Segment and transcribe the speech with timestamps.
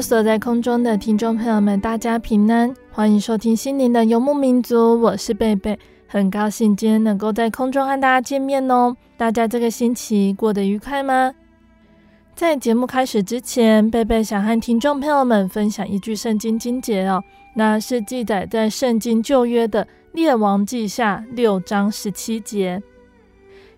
[0.00, 8.94] 所在空中的听众朋友们，大家平安，欢迎收听心灵的游牧民族，我是贝贝，很高兴今天能够在空中和大家见面哦。
[9.16, 11.32] 大家这个星期过得愉快吗？
[12.34, 17.22] 在节目开始之前，贝贝想和听众朋友们分享一句圣经经节哦，
[17.54, 22.82] 那是记载在圣经旧约的列王记下六章十七节。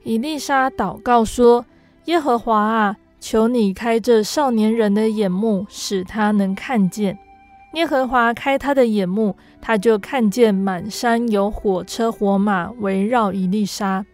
[0.03, 1.65] 以利沙祷告说
[2.07, 7.19] ：“耶和华啊。”求你开这少年人的眼目，使他能看见。
[7.75, 14.05] 耶和华开他的眼目，他就看见满山有火车火马围绕以利沙。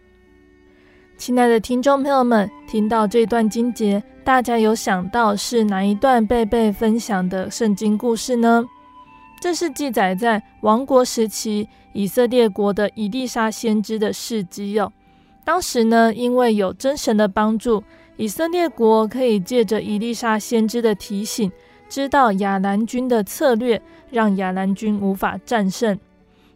[1.17, 8.65] 亲爱的听众朋友们，听到这段经节，大家有想到是哪一段贝贝分享的圣经故事呢？
[9.39, 14.91] 这是记载在亡国时期以色列国的以利沙先知的事迹哦。
[15.45, 17.83] 当时呢，因为有真神的帮助。
[18.17, 21.51] 以色列国可以借着伊丽莎先知的提醒，
[21.89, 25.97] 知道亚兰军的策略，让亚兰军无法战胜。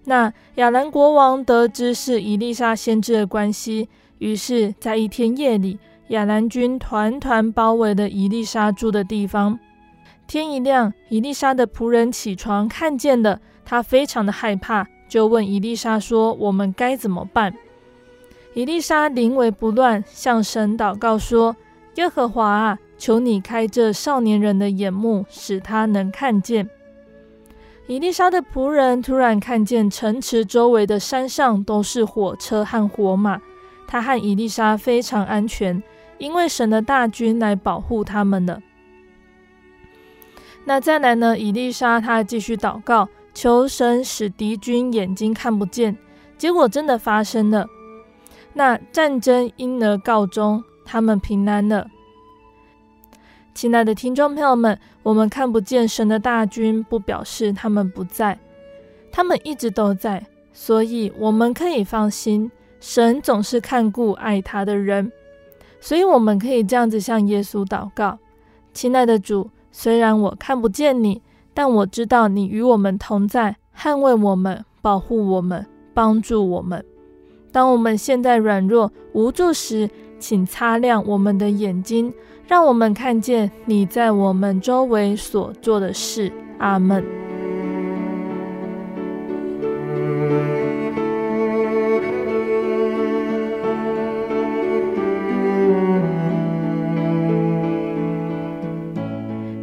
[0.05, 5.77] 那亚兰国王得知是伊丽莎先知的关系，于是，在一天夜里，
[6.07, 9.59] 亚兰军团团包围了伊丽莎住的地方。
[10.25, 17.53] 天一亮，伊丽莎的仆人起床，看见了，他非常的害怕，就问伊丽莎说：“我们该怎么办？”
[18.59, 21.55] 伊丽莎临危不乱，向神祷告说
[21.95, 26.69] ：“耶和华啊，求你开这少年人的眼目，使他能看见。”
[27.87, 33.39] 伊丽莎的仆人突然看见城池周围的山上都是火车和火马，
[33.87, 35.81] 他和伊丽莎非常安全，
[36.17, 38.61] 因为神的大军来保护他们了。
[40.65, 41.39] 那再来呢？
[41.39, 45.95] 伊丽莎她继续祷告，求神使敌军眼睛看不见，
[46.37, 47.65] 结果真的发生了。
[48.53, 51.87] 那战争因而告终，他们平安了。
[53.53, 58.39] 亲爱的听众朋友们，我们看不见神的大军，不表示他们不在，
[59.11, 62.49] 他们一直都在，所以我们可以放心，
[62.79, 65.11] 神总是看顾爱他的人。
[65.81, 68.17] 所以我们可以这样子向耶稣祷告：
[68.73, 71.21] 亲爱的主，虽然我看不见你，
[71.53, 76.83] 但我知道你与我们同在，捍卫我们，保护我们，帮助我们。
[77.51, 79.89] 当我们现在软弱无助时，
[80.19, 82.13] 请擦亮我们的眼睛，
[82.47, 86.31] 让我们看见你在我们周围所做的事。
[86.59, 87.03] 阿门。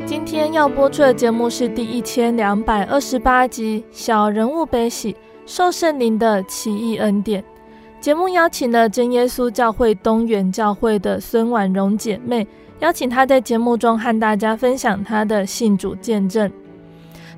[0.06, 5.14] 今天要播出的节目是第一千两百二十八集《小人物悲喜，
[5.44, 7.42] 受圣灵的奇异恩典》。
[8.06, 12.46] 节目邀请了真耶稣教会东园教会的孙婉容姐妹，
[12.78, 16.48] 邀请她在节目中和大家分享她的信主见证。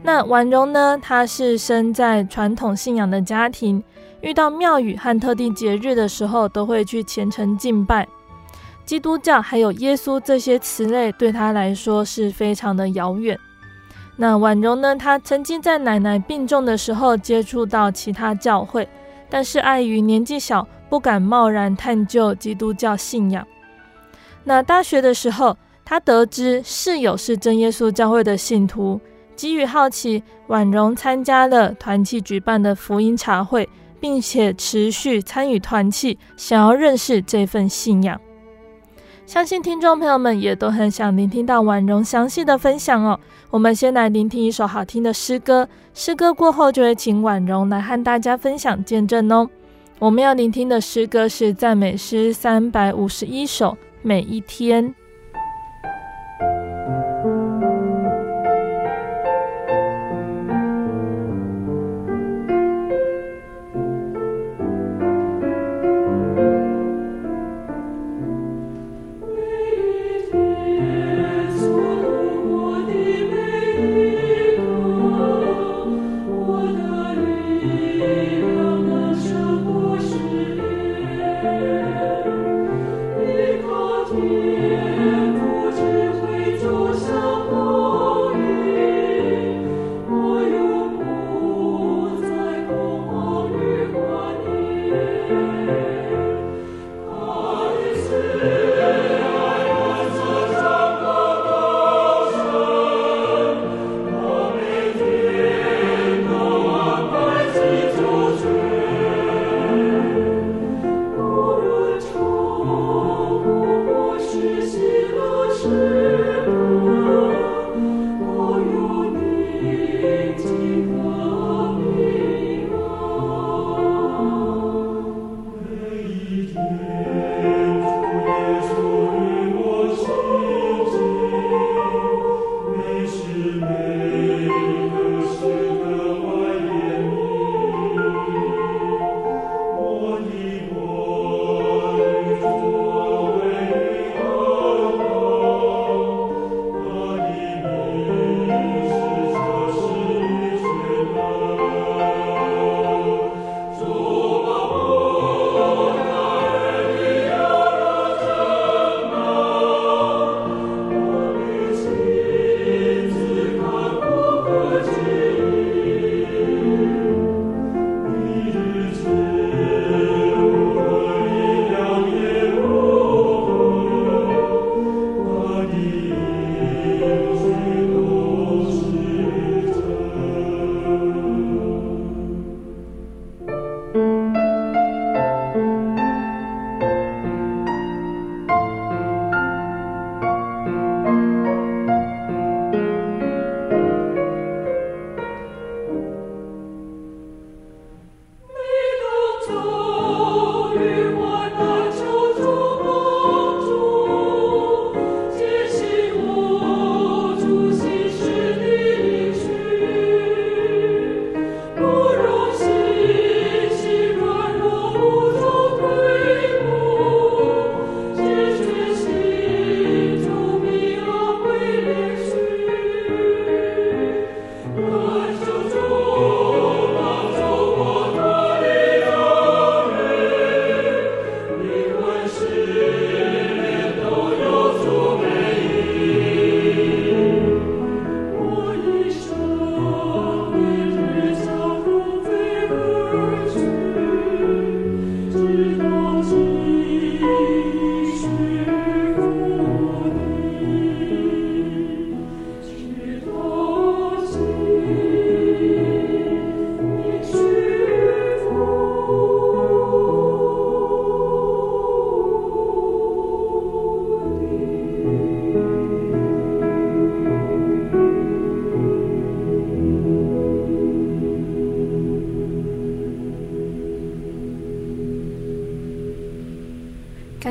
[0.03, 3.82] 那婉容呢，她是生在传统信仰的家庭，
[4.20, 8.06] 遇到庙宇和特定节日的时候，都会去虔诚敬拜。
[8.85, 13.41] 基督教还有耶稣这些词类对她来说是非常的遥远。
[14.17, 18.87] 那婉容呢，她曾经在奶奶病重的时候接触到其他教会。
[19.31, 23.47] 但是碍于年纪小，不敢贸然探究基督教信仰。
[24.45, 29.01] 那大学的时候，他得知室友是真耶稣教会的信徒，
[29.37, 33.69] 基于好奇，婉容参加了团契举办的福音茶会，
[34.01, 38.21] 并且持续参与团契，想要认识这份信仰。
[39.29, 43.21] 相信听众朋友们也都很想聆听到婉容详细的分享哦。
[43.51, 49.47] 我们先来聆听一首好听的诗歌，诗歌过后就会请婉容来和大家分享见证哦。
[49.99, 54.95] 我们要聆听的诗歌是赞美诗三百五十一首，每一天。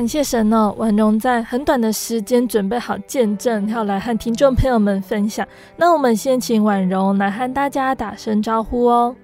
[0.08, 5.46] 谢神哦，婉容在很短的时间准备好见证，要来和听众朋友们分享。
[5.76, 9.14] 那我们先请婉容来和大家打声招呼哦。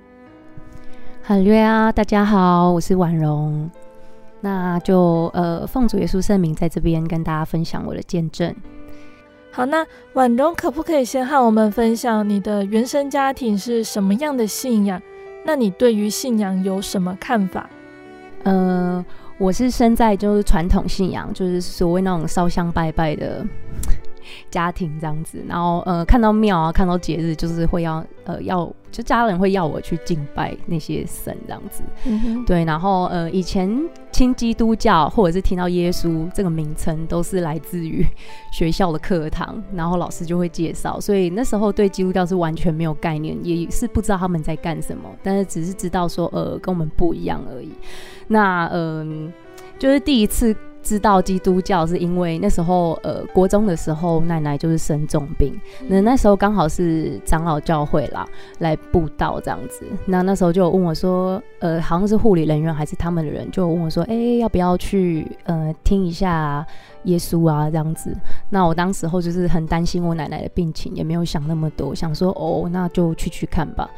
[1.23, 3.71] 哈利路亚，大家好，我是婉容。
[4.43, 8.55] 那就呃，奉主耶稣圣名，在这边跟大家分享我的见证。
[9.51, 15.01] 好，那婉容可不可以先和我们分享你的原生家庭是什么样的信仰？
[15.47, 17.71] 那你对于信仰有什么看法？
[18.43, 19.05] 呃。
[19.37, 23.45] 我是生在就是传统信仰，就是所谓那种烧香拜拜的
[24.51, 31.83] 家庭这样子，然后呃看到庙啊，看到节日，就是会要呃要就家人会要我去敬拜那些神这样子，
[32.47, 33.69] 对，然后呃以前
[34.13, 38.07] 听基督教或者是听到耶稣这个名称，都是来自于
[38.53, 47.71] 学校的课堂，然后老师就会介绍，所以那时候对基督教是完全没有概念，也是不知道他们在干什么，但是只是知道说呃跟我们不一样而已。
[48.29, 49.33] 那嗯、呃，
[49.79, 50.55] 就是第一次。
[50.85, 58.25] 知道基督教是因为那时候，呃，国中的时候，奶奶就是生重病，那那时候刚好是长老教会啦，
[58.59, 59.87] 来布道这样子。
[60.05, 66.65] 那那时候就问我说，呃，好像是护理人员还是他们的人，就问我说，哎、欸，要不要去呃听一下
[67.05, 68.15] 耶稣啊这样子？
[68.51, 73.89] 那我当时候就是很担心我奶奶的病情，也没有想那么多，想说哦，那就去去看吧。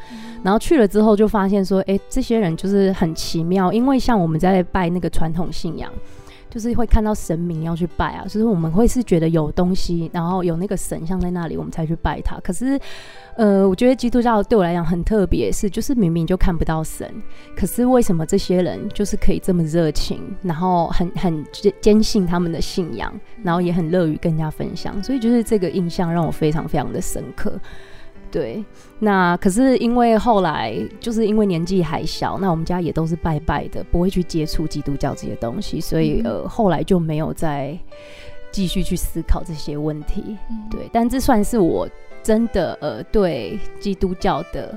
[0.45, 5.91] 然后去了之后就发现说，哎、欸，这些人就是很奇妙，因为像我们在拜那个传统信仰。
[6.49, 12.39] 就是会看到神明要去拜啊，就是我们会是觉得有东西，然后有那个神像在那里，我们才去拜他。
[12.41, 12.79] 可是，
[13.37, 17.11] 呃，我觉得基督教对我来讲很特别，是就是明明就看不到神，
[17.57, 21.45] 可是为什么这些人就是可以这么热情，然后很很
[21.81, 23.13] 坚信他们的信仰，
[23.43, 27.61] 然后也很乐于跟人家分享，所以就是这个印象让我非常非常的深刻。
[28.31, 28.65] 对，
[28.99, 37.79] 那可是因为后来就是因为年纪还小，那我们家也都是拜拜的，不会去接触基督教这些东西，所以、嗯、呃后来就没有再
[38.51, 40.37] 继续去思考这些问题。
[40.51, 41.89] 嗯、对，但这算是我
[42.23, 44.77] 真的呃对基督教的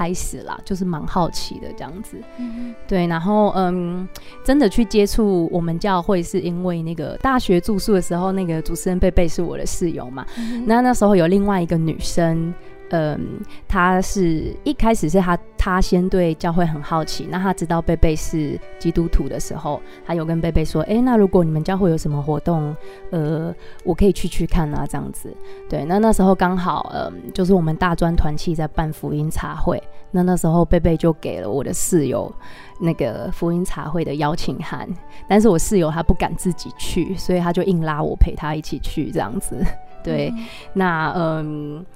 [0.00, 2.16] 开始啦，就是蛮好奇的这样子。
[2.38, 4.08] 嗯、对，然后嗯，
[4.42, 12.54] 真的去接触我们教会是因为那个大学住宿的时候，那个主持人贝贝是我的室友嘛，嗯、那那时候有另外一个女生。
[12.90, 17.26] 嗯，他是一开始是他，他先对教会很好奇。
[17.30, 22.74] 那他知道贝贝是基督徒的时候，他有跟贝贝说：“哎、欸，那如果你们教会有什么活动，
[23.10, 23.54] 呃，
[23.84, 25.32] 我可以去去看啊，这样子。”
[25.70, 29.80] 对，那那时候刚好，嗯，就是我们大专团契在办福音茶会。
[30.10, 32.32] 那那时候贝贝就给了我的室友
[32.80, 34.88] 那个福音茶会的邀请函，
[35.28, 39.56] 但是我室友他不敢自己去，所以他就硬拉我陪他一起去这样子。
[40.02, 41.86] 对，嗯、那嗯。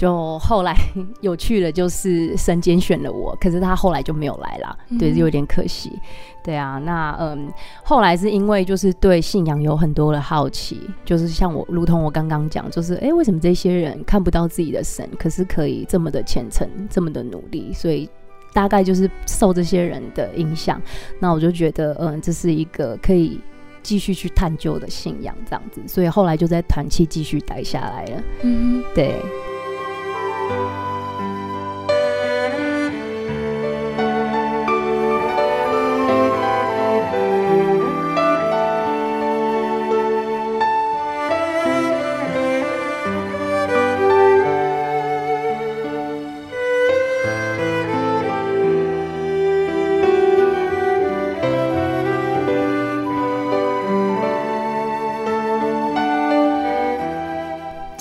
[0.00, 0.74] 就后来
[1.20, 5.92] 有趣的，就是神拣选了我，可是他后来就没有来了，对，有点可惜。
[6.42, 7.52] 对啊，那嗯，
[7.84, 17.70] 后来是因为就是对信仰有很多的好奇，就是像我，如同我刚刚讲，就是哎，为什么这些人看不到自己的神，可是可以这么的虔诚，这么的努力？
[17.74, 18.08] 所以
[18.54, 20.80] 大概就是受这些人的影响，
[21.18, 23.38] 那我就觉得嗯，这是一个可以
[23.82, 28.22] 继续去探究的信仰，这样子，所以后来就在团契继续待下来了。
[28.44, 29.20] 嗯，对。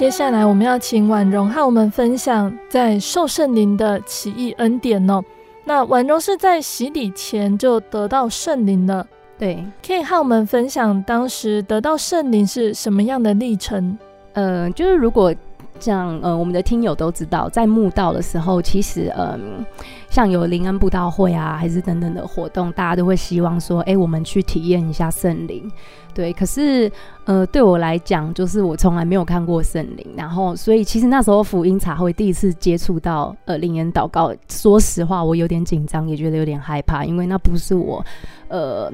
[0.09, 5.23] 接下来我们要请婉容和我们分享在受圣灵的奇异恩典哦。
[5.63, 9.05] 那婉容是在洗礼前就得到圣灵了，
[9.37, 13.95] 对，可以和我们分享当时得到圣灵是什么样的历程？
[14.33, 15.31] 呃，就是如果。
[15.79, 19.65] 像呃，我们的听友都知道，在墓道的时候，其实嗯、呃，
[20.09, 25.71] 像有林恩布道会啊，还是等等的活动，大家都会希望说，哎，我们去体验一下圣灵。
[26.13, 26.91] 对，可是
[27.25, 38.03] 呃，对我来讲，就是我从来没有看过圣灵，然后所以其实那时候福音茶会第一次接触到呃灵恩祷告，说实话，我有点紧张，也觉得有点害怕，因为那不是我
[38.49, 38.91] 呃，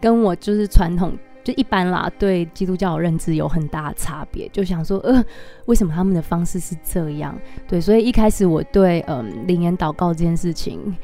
[0.00, 1.12] 跟我就是传统。
[1.48, 5.24] 就一般啦，对基督教的认知有很大的差别，就想说，呃，
[5.64, 7.34] 为什么他们的方式是这样？
[7.66, 10.94] 对，所以一开始我对嗯灵言祷告这件事情，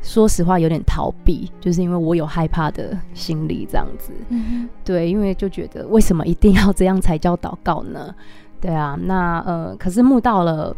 [0.00, 4.12] 说实话有点逃避，就是因为我有害怕的心理这样子。
[4.28, 8.14] 嗯，对，因为就觉得为什么一定要这样才叫祷告呢？
[8.60, 10.76] 对啊，那呃，可是慕到了，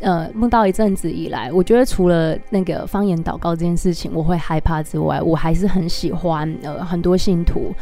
[0.00, 7.74] 呃，梦到一阵子以来，我觉得除了那个方言祷告这件事情我会害怕之外，我还是很喜欢呃很多信徒，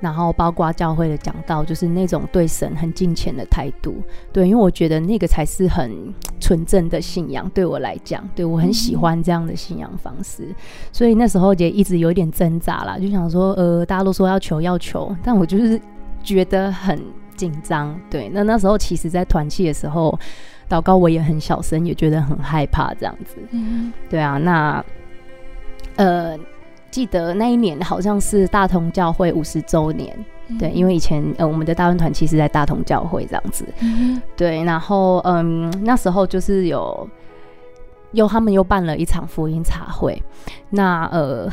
[0.00, 3.96] 然后包括教会的讲道，就是那种对神很敬虔的态度。
[4.32, 10.44] 对，因为我觉得那个才是很纯正的信仰，对我来讲，对我很喜欢这样的信仰方式。
[10.44, 10.54] 嗯、
[10.92, 15.80] 所以那时候也一直有点挣扎啦，就想说，呃，大家都说要求要求，但我就是
[16.22, 17.00] 觉得很
[17.34, 18.00] 紧张。
[18.08, 20.16] 对，那那时候其实在团契的时候。
[20.68, 23.36] 祷告我也很小声，也觉得很害怕这样子。
[23.50, 24.84] 嗯，对啊，那
[25.96, 26.38] 呃，
[26.90, 30.16] 记得那一年好像是大同教会五十周年，
[30.48, 37.08] 嗯、对，因为以前呃我们的大温团其实在大同教会这样子，嗯、对，然后嗯那时候就是有
[38.12, 40.22] 又他们又办了一场福音茶会，
[40.70, 41.48] 那呃。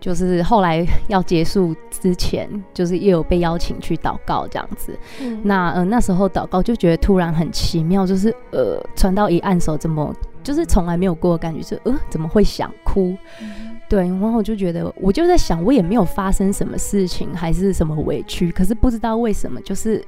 [0.00, 4.98] 就是后来要结束之前，就是也有被邀请去祷告这样子。
[5.20, 13.14] 嗯、那呃那时候祷告就觉得突然很奇妙，就是呃传到一按手，怎么就是从来没有过的感觉，是呃怎么会想哭？
[13.42, 20.02] 嗯、对，然后我就觉得我就在想，我也没有发生什么事情，还是什么委屈，可是不知道为什么，就是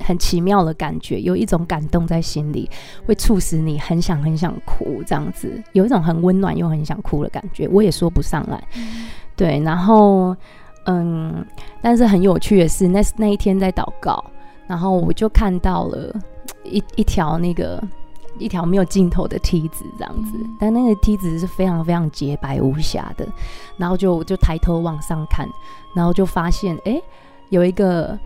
[0.00, 2.68] 很奇妙的感觉，有一种感动在心里，
[3.06, 8.60] 会促使你很想很想哭这样子，有一种很温暖又很想哭的感觉，我也说不上来。
[8.76, 9.06] 嗯
[9.38, 10.36] 对，然后，
[10.86, 11.46] 嗯，
[11.80, 14.22] 但是很有趣的是，那那一天在祷告，
[14.66, 16.12] 然后我就看到了
[16.64, 17.80] 一一条那个
[18.36, 23.24] 一条没有尽头的梯子，这样子，嗯、但那个梯子是非常非常洁白无瑕的，
[23.76, 25.48] 然后就就抬头往上看，
[25.94, 27.00] 然后就发现，哎，
[27.50, 28.18] 有一个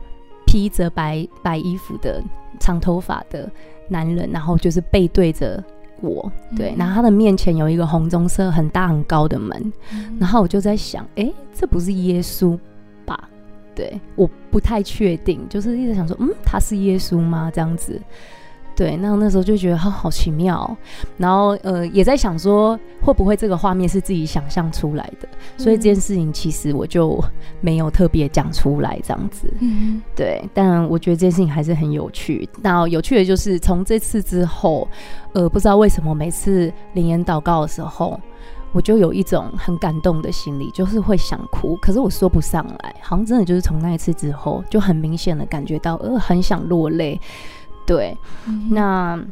[0.47, 2.23] 披着白白衣服的
[2.59, 3.51] 长头发的
[3.87, 5.63] 男人，然后就是背对着。
[6.03, 12.59] 我对，然后他的面前有一个红棕色很大很高的门，嗯、然后我就在想，哎，这不是耶稣
[13.07, 13.29] 吧？
[13.75, 17.51] 对，我不太确定，就是一直想说，嗯，他是耶稣吗？
[17.55, 17.99] 这样子。
[18.75, 20.77] 对，那那时候就觉得好好奇妙哦，
[21.19, 27.23] 然后呃也在想说会不会这个画面是自己想象出来的，所以这件事情其实我就
[27.61, 29.53] 没有特别讲出来这样子。
[29.61, 32.49] 嗯，对，但我觉得这件事情还是很有趣。
[32.61, 34.89] 那有趣的就是从这次之后，
[35.35, 38.19] 呃，不知道为什么每次灵言祷告的时候，
[38.73, 47.21] 我就有一种很感动的心理，就是会想哭，可是我说不上来，好像真的就是从那一次之后，就很明显的感觉到呃很想落泪。
[47.87, 49.25] 对，嗯、那，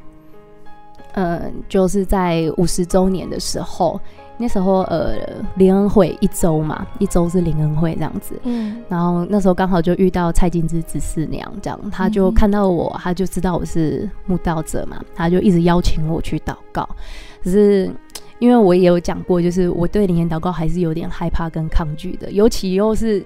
[1.12, 4.00] 呃，就是在五十周年的时候，
[4.36, 5.16] 那时候呃，
[5.56, 16.88] 灵恩会一周嘛，一周是灵恩会这样子，嗯，然后那时候刚好就遇到蔡金枝执事娘，这样，他就看到我，他就知道我是慕道者嘛，他就一直邀请我去祷告，
[17.42, 17.90] 只是
[18.38, 23.24] 因为我也有讲过，就是我对灵言祷告还是有点害怕跟抗拒的，尤其又是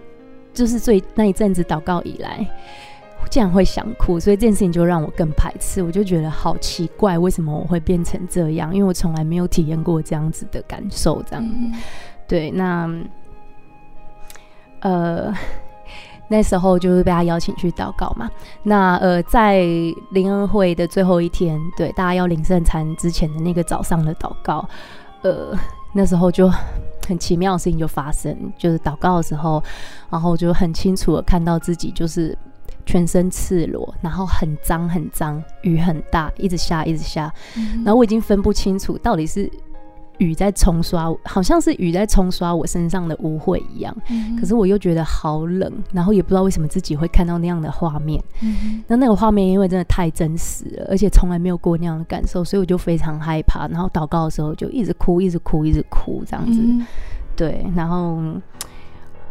[0.53, 2.47] 就是最那一阵子祷告以来。
[3.31, 5.83] 竟然会想哭，所以这件事情就让我更排斥。
[5.83, 8.75] 我就觉得好奇怪，为什么我会变成这样？
[8.75, 11.45] 因为我从来没有体验过这样子的感受，这样。
[11.45, 11.73] 嗯、
[12.29, 12.89] 对，那
[14.81, 15.33] 呃
[16.29, 18.31] 那时候就是被他邀请去祷告嘛。
[18.63, 19.63] 那呃在
[20.13, 24.69] 灵恩会的最后一天，对大家要领圣餐之前的那个早上的祷告，
[25.23, 25.57] 呃
[25.93, 26.51] 那时候就
[27.07, 29.63] 很奇妙的事情就发生，就是祷告的时候，
[30.11, 32.37] 然后就很清楚的看到自己就是。
[32.87, 39.51] 全身赤裸，然后很脏很脏，雨很大，一直下一直下，嗯、然后我已经分不清楚到底是
[40.19, 43.97] 雨在冲刷，好像是雨在冲刷我身上的污秽一样。
[44.11, 48.23] 嗯、可是我又觉得好冷，然后也不知道为什么自己会看到那样的画面。
[48.43, 53.67] 嗯、那那个画面因为真的太真实了，而且从来没有过那样的感受，所以我就非常害怕。
[53.67, 56.61] 然后祷告的时候就一直哭，一直哭，一直哭这样子。
[56.63, 56.87] 嗯、
[57.35, 58.23] 对，然后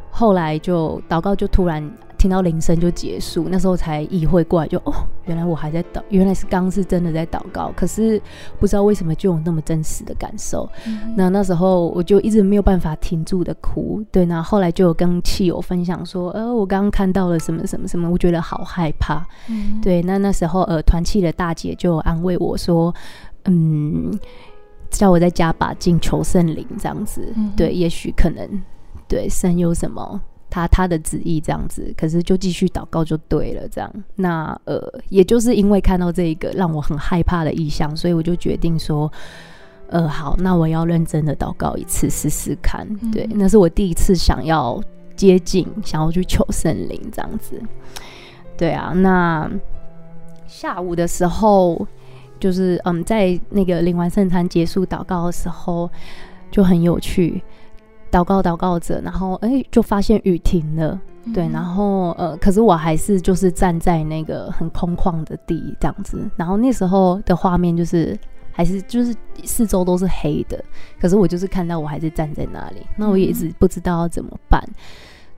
[0.10, 1.90] 后来就祷告就突然。
[2.24, 4.94] 听到铃声就结束，那时候才意会过来就，就哦，
[5.26, 8.18] 原来我还在祷，原来是刚是真的在祷告，可是
[8.62, 10.70] 不知道为什么就有那么真实的感受。
[10.88, 19.28] 嗯、那那时候我就一直没有办法停住的哭，对，那后，后来就有跟亲友分享说，呃，我刚刚看到了什么什么什么，我觉得好害怕。
[19.50, 22.96] 嗯、对，那那时候呃，团契的大姐就安慰我说，
[23.44, 24.18] 嗯，
[24.90, 28.48] 叫我在加把劲求圣灵这样子，嗯、对，也许可能
[29.10, 30.22] 对神有什么。
[30.54, 33.92] 他他的旨意这样子，可是就继续祷告就对了，这样。
[34.14, 39.12] 那呃，也就是因为看到这一个让我很害怕的意象，所以我就决定说，
[39.88, 42.88] 呃，好，那我要认真的祷告一次试试看。
[43.12, 44.80] 对，嗯、那是我第一次想要
[45.16, 47.60] 接近，想要去求圣灵这样子。
[48.56, 49.50] 对啊，那
[50.46, 51.88] 下午的时候，
[52.40, 55.90] 就是嗯，在那个领完圣餐结束祷告的时候，
[56.52, 57.42] 就很有趣。
[58.14, 68.16] 祷告祷告着，然后哎、欸，就发现雨停了，嗯、对，然后呃，可是我还是就是站在那个很空旷的地这样子，然后那时候的画面就是
[68.52, 70.64] 还是就是四周都是黑的，
[71.02, 74.76] 可是我就是看到我还是站在那里，那我也一直不知道要怎么办，嗯、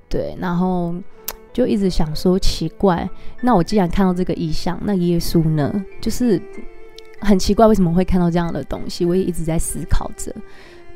[0.10, 0.94] 对，然后
[1.54, 3.10] 就一直想说奇怪，
[3.40, 5.74] 那我既然看到这个意象，那耶稣呢？
[6.02, 6.42] 就是
[7.22, 10.36] 很奇怪为什么会看到这样的东西，我也一直在思考着。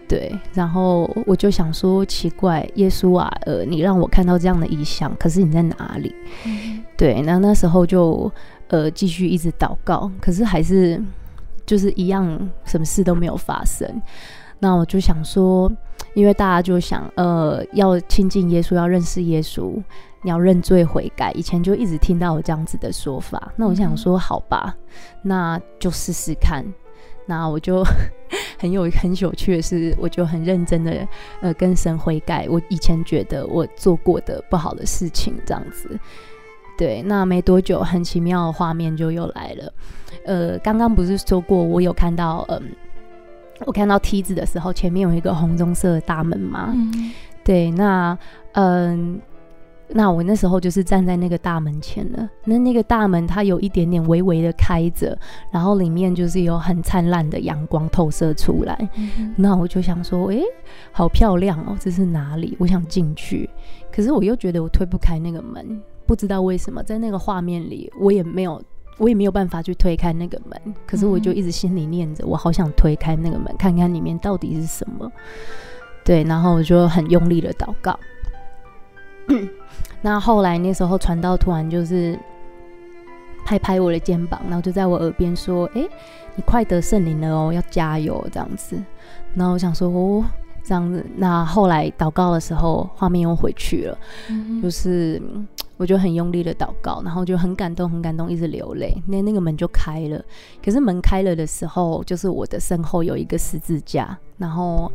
[0.10, 6.16] 对，然后我就想说，奇怪，耶稣啊，呃，你让我看到这样的异象，可是你在哪里？
[6.48, 8.30] 嗯、对，那那时候就
[8.70, 11.00] 呃继续一直祷告，可是还是
[11.64, 12.26] 就是一样，
[12.66, 13.88] 什么事都没有发生。
[14.58, 15.72] 那我就想说，
[16.16, 19.72] 因为大家就想，呃，要亲近耶稣，要认识耶稣，
[20.24, 21.32] 你要认罪悔改。
[21.34, 24.76] 以前就一直听到有这样子的说法，那我想说，好吧，
[25.22, 26.66] 那就试试看。
[27.26, 27.84] 那我就
[28.60, 31.08] 很有很有趣的是，我就很认真的
[31.42, 35.98] 呃跟神悔改，我以前觉得我做过的不好的事情，这样子。
[36.78, 39.74] 对，那没多久，很奇妙的画面就又来了。
[40.26, 42.58] 呃，刚刚不是说过我有看到，嗯、
[43.60, 46.72] 呃，我看到梯子的时候，前面有一个红棕色的大门嘛？
[46.76, 47.12] 嗯、
[47.44, 48.18] 对，那
[48.52, 49.20] 嗯。
[49.90, 52.30] 呃那我那时候就是站在那个大门前了。
[52.46, 55.18] 那那个大门它有一点点微微的开着，
[55.52, 58.90] 然后里面就是有很灿烂的阳光透射出来。
[58.96, 60.46] 嗯、那我就想说，诶、欸，
[60.92, 62.56] 好漂亮哦，这是哪里？
[62.60, 63.50] 我想进去，
[63.92, 68.62] 可是我又觉得我推不开那个门，不知道为什么，在那个画面里，我也没有，
[69.00, 70.76] 我也没有办法去推开那个门。
[70.86, 75.12] 可是我就一直心里念着，我好想推开那个门，看看里面到底是什么。
[76.06, 78.00] 对，然后我就很用力的祷告。
[80.02, 82.18] 那后来那时候传道突然就是
[83.46, 85.90] 拍拍我的肩膀，然后就在我耳边说：“哎、欸，
[86.36, 88.82] 你快得圣灵了哦，要加油这样子。”
[89.36, 90.24] 然后我想说：“哦，
[90.64, 93.98] 这样子。”那后来祷告的时候，画面又回去了，
[94.30, 95.22] 嗯、就是
[95.78, 98.96] 我就很用力的祷告，然后就很感动，很感动，一直流泪。
[99.08, 100.24] 那那个门就开了，
[100.64, 104.92] 可是门开了的时候，就是我的身后有一个十字架，然后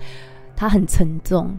[0.55, 1.59] 它很沉重。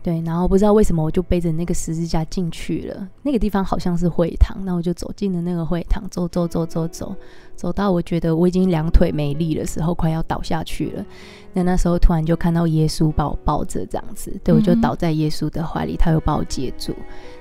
[0.00, 3.06] 对，然后不知道为什么我就背着那个十字架进去了。
[3.22, 7.14] 那个地方好像是会堂，那我就走进了那个会堂，走走走走走，
[7.56, 11.04] 走到我觉得我已经两腿没力的时候，快要倒下去了。
[11.52, 16.94] 那那时候突然就看到耶稣把我抱着这样子，对，我就倒在耶稣的怀里，他又把我接住。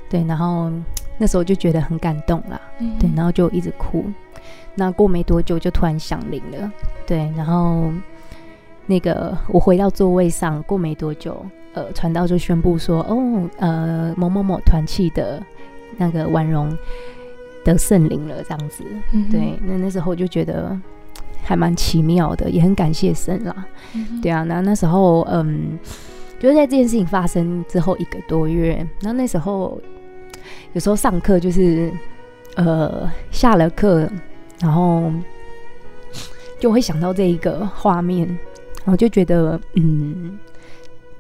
[0.09, 0.71] 对，然后
[1.17, 2.59] 那时候就觉得很感动啦。
[2.99, 4.03] 对，然后就一直哭。
[4.75, 6.71] 那过没多久就突然响铃了。
[7.05, 7.91] 对，然后
[8.87, 11.45] 那个我回到座位上，过没多久。
[11.77, 15.39] 呃，传道就宣布说，哦，呃，某某某团契的
[15.95, 16.75] 那个婉容
[17.63, 18.83] 得圣灵了，这样子。
[19.13, 20.75] 嗯、对，那那时候我就觉得
[21.43, 23.67] 还蛮奇妙的，也很感谢神啦。
[23.93, 25.77] 嗯、对啊，那那时候，嗯，
[26.39, 29.79] 就是在这件事情发生之后一个多月，那那时候
[30.73, 31.91] 有时候上课就是，
[32.55, 34.09] 呃，下了课，
[34.59, 35.11] 然后
[36.59, 38.27] 就会想到这一个画面，
[38.83, 40.39] 然后就觉得，嗯。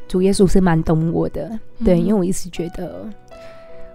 [0.07, 3.05] 主耶稣是蛮懂我的，对，因为我一直觉得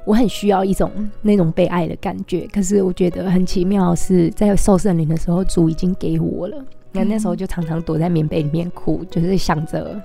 [0.04, 0.90] 我很需要一种
[1.22, 2.46] 那种被爱的感觉。
[2.52, 6.64] 可是我觉得很奇妙，是在受圣灵的时候，主已经给我了。
[6.92, 9.98] 那那时候就常常躲在棉被里面哭，就是想着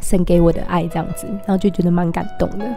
[0.00, 2.76] 神给我的爱这样子，然后就觉得蛮感动的。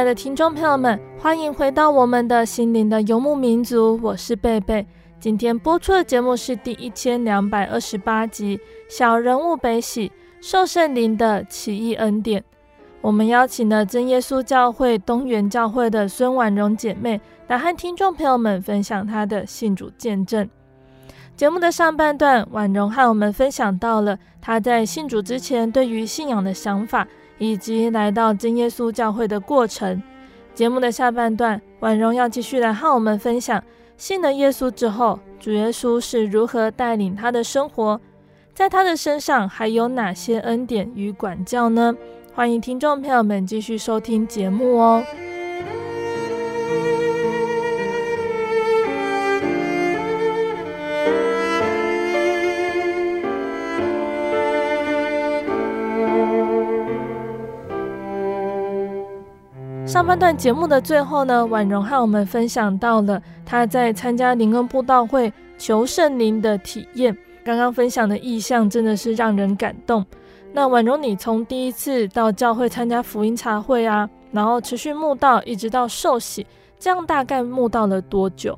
[0.00, 4.86] 爱的听众朋友们，欢迎回到我们的心灵的游牧民族，我是贝贝。
[5.20, 8.56] 今天播出的节目是第一千两百二十八集
[8.88, 10.10] 《小人物悲喜
[10.40, 12.40] 受圣灵的奇异恩典》。
[13.02, 20.48] 我们邀请了真耶稣教会东园教会的孙婉容姐妹来和听众朋友们分享她的信主见证。
[21.36, 27.06] 节目的上半段，婉容和我们分享到了她在信主之前对于信仰的想法。
[27.40, 30.00] 以及来到真耶稣教会的过程。
[30.54, 33.60] 节目的下半段，婉容要继续来和我们分享
[33.96, 38.00] 信了耶稣之后，主耶稣是如何带领他的生活，
[38.54, 41.94] 在他的身上还有哪些恩典与管教呢？
[42.34, 45.02] 欢迎听众朋友们继续收听节目哦。
[59.90, 67.14] 上半段节目的最后呢，婉容和我们分享到了她在参加灵恩布道会求圣灵的体验。
[67.42, 70.06] 刚刚分享的意象真的是让人感动。
[70.52, 76.46] 那婉容，你从第一次到教会参加福音茶会啊，然后持续慕道，一直到受洗，
[76.78, 78.56] 这样大概慕道了多久？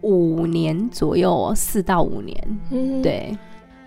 [0.00, 2.58] 五年左右，四到五年。
[2.72, 3.38] 嗯，对。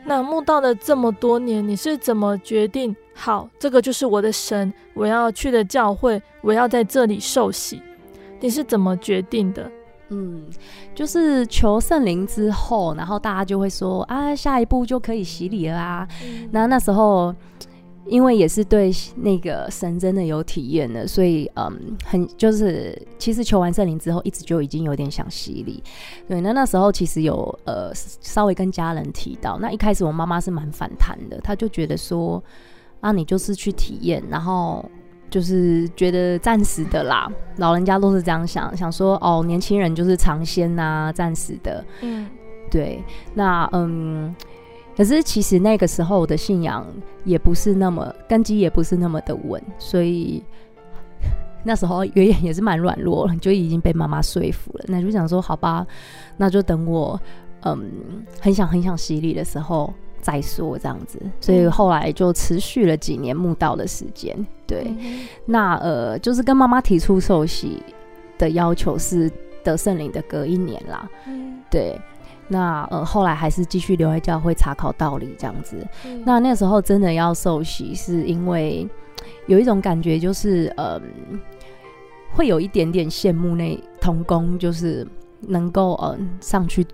[0.09, 2.95] 那慕道了这么多年，你是怎么决定？
[3.13, 7.79] 好，这个就是我的神，我要去的教会，我要在这里受洗。
[8.39, 9.71] 你是怎么决定的？
[10.07, 10.43] 嗯，
[10.95, 16.07] 就是求圣灵之后，然后大家就会说啊，下一步就可以洗礼了啊。
[16.23, 17.31] 嗯、那那时候，
[18.09, 25.83] 因为也是对那个神真的有体验的，所以嗯，很就是其实求完圣灵之后，一直就已经有点想洗礼。
[26.27, 32.43] 对，那那时候其实有呃稍微跟家人提到，那一开始我妈妈是蛮反弹的，她就觉得说
[32.99, 34.83] 啊，你就是去体验，然后。
[35.31, 41.85] 就是觉得暂时的啦，老人家都是这样想，想说哦，年轻人就是尝鲜呐，暂时的。
[42.01, 42.27] 嗯，
[42.71, 43.03] 对。
[43.35, 44.35] 那嗯，
[44.99, 46.85] 可是其实那个时候的信仰
[47.23, 50.43] 也不是那么根基，也不是那么的稳，所以
[51.63, 54.83] 那时候也也是蛮软弱了，就已经被妈妈说服了。
[54.89, 55.87] 那就想说，好吧，
[56.35, 57.17] 那就等我
[57.61, 57.89] 嗯，
[58.41, 59.93] 很想很想洗礼的时候。
[60.21, 64.35] 再说这样子，所以后来就持续了几年慕道的时间。
[64.67, 67.81] 对，嗯、那呃，就是跟妈妈提出受洗
[68.37, 69.31] 的要求是
[69.63, 71.09] 得圣灵的隔一年啦。
[71.25, 71.97] 嗯、对，
[72.49, 75.87] 那呃后来还是继续留在教会查考道理这样子。
[76.05, 78.85] 嗯、那那时候真的要受洗，是因为
[79.47, 80.99] 有一种感觉，就是呃，
[82.33, 85.07] 会有一点点羡慕那童工，就是
[85.41, 86.85] 能够呃上去。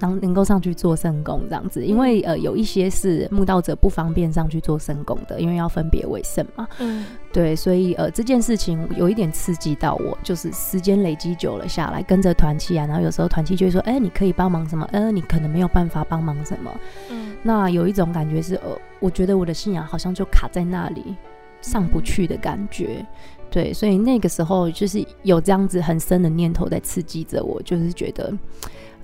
[0.00, 6.66] 能能够上去做圣工这样子，因为呃有一些是慕道者不方便上去做圣工的，因为要分别为圣嘛。
[6.78, 14.88] 嗯，对，所以呃这件事情有一点刺激到我，就是时间累积久了下来，跟着团契啊，然后有时候团契就会说，哎、欸，你可以帮忙什么？
[14.92, 16.70] 呃，你可能没有办法帮忙什么。
[17.10, 21.16] 嗯，那有一种感觉是，呃，我觉得我的信仰好像就卡在那里，
[21.60, 23.04] 上不去的感觉。
[23.50, 28.32] 对，所以那个时候就是有这样子很深的念头在刺激着我，就是觉得。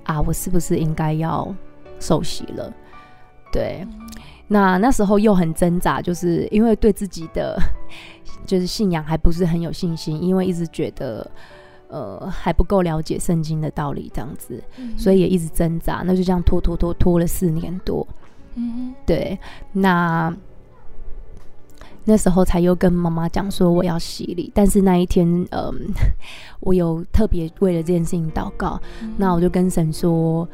[0.07, 1.53] 啊，我是不是应该要
[1.99, 2.73] 受洗了？
[3.51, 3.85] 对，
[4.47, 7.61] 那那时候又很挣扎，就是因为对自己的
[8.45, 11.29] 就是信仰还不是很有信心，因为一直觉得
[11.89, 16.01] 呃还不够了解圣经的道理，这样子，嗯、所以也一直挣扎。
[16.03, 18.07] 那就这样拖拖拖拖了四年多。
[18.55, 19.37] 嗯，对，
[19.71, 20.35] 那。
[22.09, 25.73] 那时候才又跟妈妈讲说我要洗礼，但是那一天，嗯，
[26.61, 28.79] 我有特别为了这件事情祷告。
[29.01, 30.47] 嗯、那我就跟神说，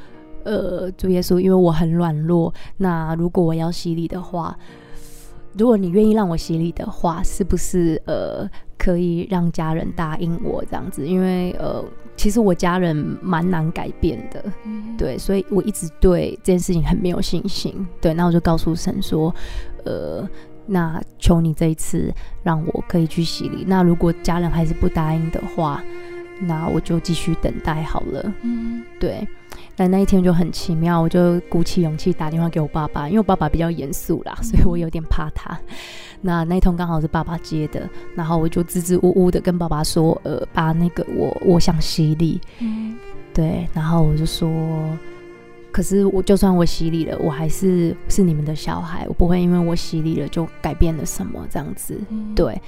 [0.45, 4.57] 呃，主耶稣，因为我很软弱，那如果我要洗礼的话，
[5.55, 11.05] 如果你愿意让我洗礼的话，是不是呃可以让家人答应我这样子？
[11.05, 11.85] 因为呃，
[12.17, 17.87] 其实我家人蛮难改变的，嗯、对，所以我一直对这件事情很没有信心。
[18.01, 19.31] 对，那我就告诉神说，
[19.85, 20.27] 呃。
[20.65, 23.63] 那求你这一次让我可以去洗礼。
[23.67, 25.83] 那如果家人还是不答应的话，
[26.39, 28.33] 那我就继续等待好了。
[28.41, 29.27] 嗯，对。
[29.75, 35.57] 但那一天就很奇妙，我就鼓起勇气打电话给我爸爸，因为我爸爸比较严肃啦，所以我有点怕他。
[36.21, 42.95] 那那一通刚好是爸爸接的，然后我就支支吾吾的跟爸爸说：“呃，把，那个我我想洗礼。”嗯，
[43.33, 43.67] 对。
[43.73, 44.49] 然后我就说。
[45.73, 51.99] 可是我就算我洗礼了，我还是是你们的小孩，我不会因为我洗礼了就改变了什么这样子。
[52.09, 52.61] 嗯、对，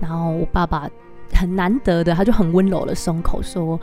[0.00, 0.88] 然后我爸爸
[1.34, 3.78] 很难得的，他就很温柔的松口说：“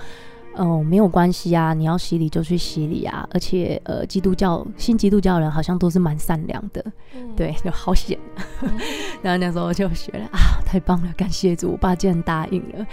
[0.55, 3.27] 哦，没有关系啊，你要洗礼就去洗礼啊。
[3.31, 6.81] 而且呃，基督教新基督教人好像都是蛮善良的，
[7.13, 8.17] 嗯、对， 就好险。
[8.61, 8.71] 嗯、
[9.21, 12.87] 然后那时候就学了啊，太棒了，感谢主，我爸竟然答应了。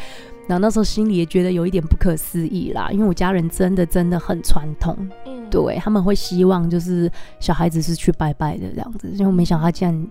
[0.47, 4.97] 然后那时候心里也觉得有一点不可思议啦，因为我家人真的真的很传统。
[5.27, 10.09] 嗯对，他们会希望就是小孩子是去拜拜的这样子，就没想到他竟然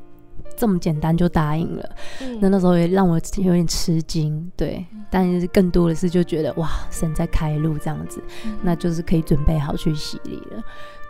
[0.56, 1.90] 这么简单就答应了。
[2.22, 4.86] 嗯、那那时候也让我有点吃惊，对。
[4.94, 10.64] 嗯、但是更多的是就觉得哇，神在开路这样子，嗯、那就是可以准备好去洗礼了。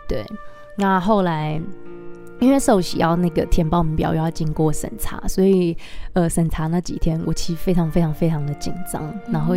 [0.08, 0.26] 对，
[0.76, 1.60] 那后来。
[2.38, 5.76] 因为受洗要那个填报名表，又要经过审查，所以
[6.12, 9.02] 呃，审查那几天我其实非常非常非常的紧张。
[9.26, 9.54] 嗯、然后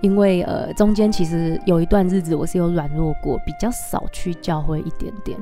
[0.00, 5.36] 因为呃中间其实有一段日子我是有软弱过，比较少去教会一点点，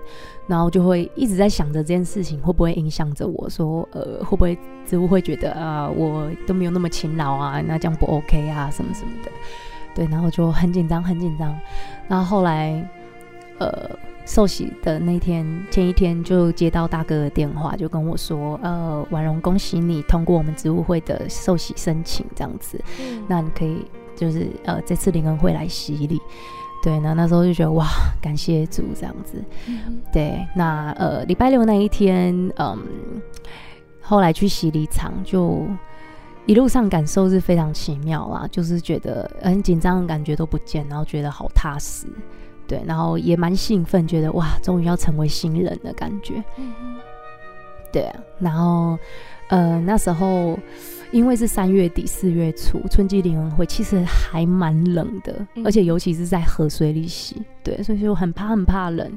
[0.47, 4.57] 然后就会一直在想着这件事情会不会影响着我说呃会不会
[4.87, 9.31] 只会觉得啊、呃、我都没有那么勤劳啊，那这样不 OK 啊什么什么的，
[9.95, 11.55] 对，然后就很紧张很紧张。
[12.09, 12.83] 然后后来
[13.59, 13.91] 呃。
[14.25, 26.21] 受洗的那天前一天就接到大哥的电话，就跟我说：“呃，婉容，恭喜你通过我们植物会的受洗申请，这样子，嗯、那你可以就是呃这次灵恩会来洗礼。”
[26.85, 27.87] 对，那那时候就觉得哇，
[28.21, 29.41] 感谢主这样子。
[29.69, 32.77] 嗯、对，那呃礼拜六那一天，嗯，
[34.01, 35.65] 后来去洗礼场就
[36.45, 42.09] 一路上感受是非常奇妙啦，就是觉得很紧张的感觉都不见，然后觉得好踏实。
[42.67, 46.43] 对，然后也蛮兴奋，觉得哇，终于要成为新人的感觉。
[46.57, 46.73] 嗯、
[47.93, 48.99] 对啊，然后
[49.49, 50.59] 呃那时候
[51.11, 59.11] 因为是三月底四月初春季联欢会，其实还蛮冷的，嗯、而且尤其是在河水里洗，对，所以就很怕很怕冷。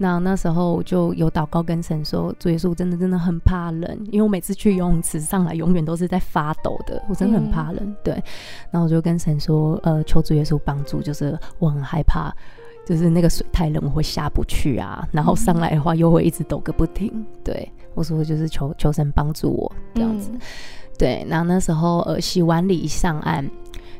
[0.00, 7.80] 那那时候就有祷告跟神说，主耶稣真的真的很怕冷，因为我每次去游泳池上来，永远都是在发抖的，我真的很怕冷。
[7.82, 8.14] 嗯、对，
[8.70, 12.32] 然后我就跟神说，呃，求主耶稣帮助，就是我很害怕。
[12.88, 17.12] 就是那个水太冷，我会下不去啊，然后上来的话又会一直抖个不停。
[17.44, 20.30] 对，我说就是求求神帮助我这样子。
[20.32, 20.40] 嗯、
[20.96, 23.46] 对，然后那时候呃洗完礼一上岸。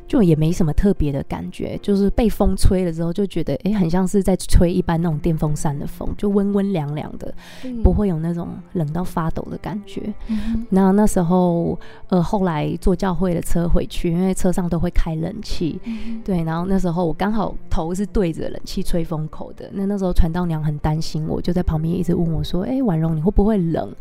[0.09, 7.31] 就也没什么特别的感觉，就是被风吹了之后，就觉得哎、欸，很像是在吹一般那种电风扇的风，就温温凉凉的，
[7.63, 10.11] 嗯、不会有那种冷到发抖的感觉。
[10.27, 16.43] 嗯、那那时候，呃，后来坐教会的车回去，因为车上都会开冷气，嗯、对。
[16.43, 23.93] 然后那时候我刚好头是对着冷气吹风口的，那那时候传道娘很担心我，就在旁边一直问我说：“哎、欸，婉容，你会不会冷？”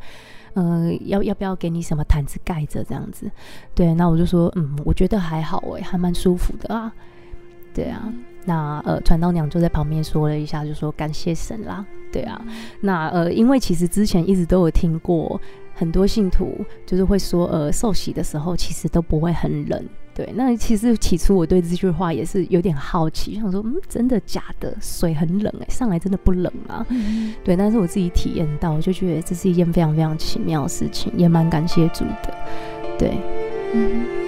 [0.55, 3.31] 呃，要要不要给你什么毯子盖着这样子？
[3.75, 6.93] 对，那我就说，嗯，我觉得还好哎，还蛮舒服的啊。
[7.75, 8.13] 对啊，
[8.45, 11.85] 那呃，传道娘就在旁边说了一下，就说感谢神啦。
[12.11, 12.43] 对啊，
[12.81, 15.41] 那呃，因为其实之前一直都有听过
[15.75, 19.85] 很多信徒就是会说，呃，受洗的时候其实都不会很冷。
[20.19, 24.77] 对，那其实起初我对这句话也是有点好奇，想说，嗯，真的假的？
[24.81, 26.85] 水很冷哎，上来真的不冷吗？
[26.89, 32.35] 嗯、对，但是我自己体验到，就觉得这是一件非常非常奇妙的事情，也蛮感谢主的。
[32.99, 33.17] 对，
[33.73, 34.28] 嗯。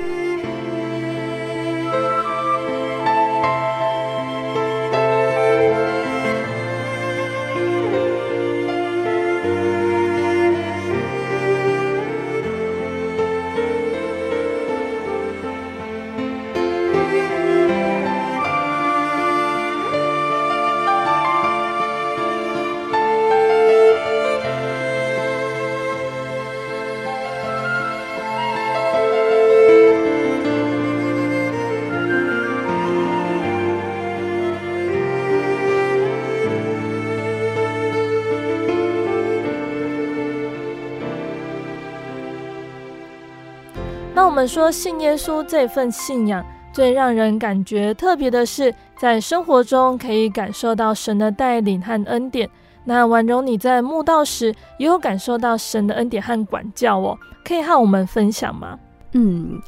[44.31, 52.49] 我们说信耶稣这份信仰，最让人感觉特别的是，在生活中可以感受到神的带领和恩典。
[52.85, 58.79] 那婉容，你在墓道时也有感受到神的恩典和管教哦，可以和我们分享吗？
[59.15, 59.61] 嗯，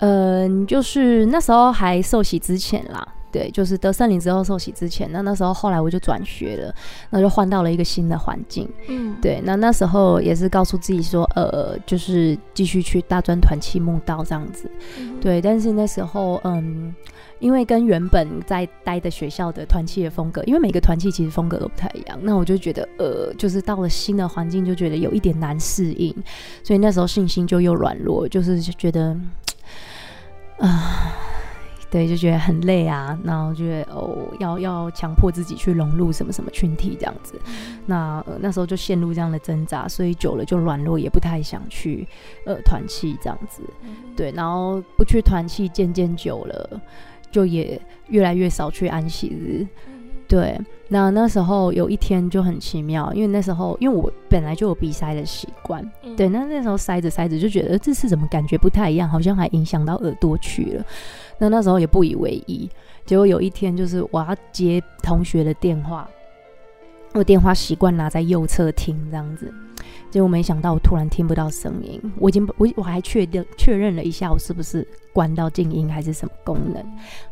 [0.00, 3.06] 呃，就是那时候还受洗之前啦。
[3.32, 6.74] 对，就是得圣灵之后受洗之前，那那时候后来我就转学了，
[7.10, 8.68] 那就换到了一个新的环境。
[8.88, 14.70] 嗯，对，那那时候也是告诉自己说，呃，就是继续去大专团契慕道这样子。
[14.98, 16.94] 嗯、对，但是那时候，嗯，
[17.38, 26.14] 因为跟原本在待的学校的团契的风格，因为每个团契其实风格都不太一样，那我就觉得，呃，就是到了新的环境就觉得有一点难适应，
[26.62, 29.16] 所以那时候信心就又软弱，就是觉得，
[30.58, 31.12] 啊、呃。
[31.90, 37.34] 对，就觉得很累啊，然后觉得哦，要要强迫自己去融入什么什么群体这样子，
[37.84, 42.06] 那、呃、那时候就陷入这样的挣扎，所以久了就软弱，也不太想去
[42.46, 43.62] 呃团契这样子，
[44.16, 46.80] 对，然后不去团契，渐渐久了，
[47.32, 49.66] 就也越来越少去安息日，
[50.28, 55.84] 对，那那时候有一天就很奇妙，因为那时候因为我本来就有鼻塞的习惯，
[56.16, 60.84] 对，那那时候塞着塞着就觉得这次怎么感觉不太一样，好像还影响到耳朵去了。
[61.40, 62.68] 那那时候也不以为意，
[63.06, 66.08] 结果有一天就是我要接同学的电话，
[67.14, 69.52] 我电话习惯拿在右侧听这样子，
[70.10, 76.84] 结果没想到我突然听不到声音，我已经我我还确定确认了一下我是不是关到静音还是什么功能，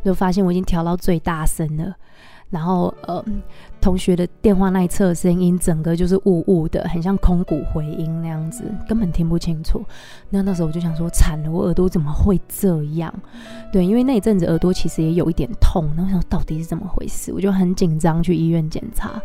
[0.02, 1.94] 就发现我已经调到最大声了。
[2.50, 3.22] 然后，呃，
[3.80, 9.84] 同学的电话那一侧声音整个就是雾雾的，很像空谷回音那样子，根本听不清楚。
[10.30, 13.12] 那那时候我就想说，惨了，我耳朵怎么会这样？
[13.70, 15.84] 对，因为那一阵子耳朵其实也有一点痛。
[15.94, 17.32] 然后想到底是怎么回事？
[17.34, 19.20] 我就很紧张去医院检查，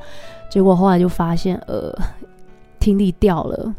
[0.50, 1.98] 结果后来就发现，呃，
[2.80, 3.74] 听力掉了。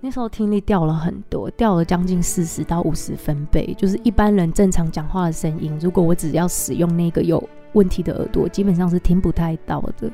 [0.00, 7.40] 那时候听力掉了很多，掉了将近四十到五十分贝，就是一般人正常讲话的声音，如果我只要使用那个有
[7.72, 10.10] 问题的耳朵，基本上是听不太到的。